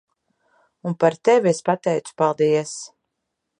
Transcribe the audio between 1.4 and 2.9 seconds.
es pateicu paldies.